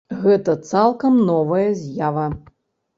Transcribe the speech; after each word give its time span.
Гэта 0.21 0.55
цалкам 0.71 1.21
новая 1.29 1.69
з'ява. 1.85 2.29